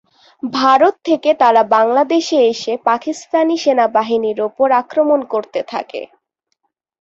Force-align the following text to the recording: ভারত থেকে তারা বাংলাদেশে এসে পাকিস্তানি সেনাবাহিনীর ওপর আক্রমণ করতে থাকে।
ভারত 0.43 0.95
থেকে 1.05 1.29
তারা 1.41 1.61
বাংলাদেশে 1.75 2.37
এসে 2.51 2.73
পাকিস্তানি 2.87 3.55
সেনাবাহিনীর 3.63 4.39
ওপর 4.47 4.67
আক্রমণ 4.81 5.19
করতে 5.33 5.59
থাকে। 5.71 6.01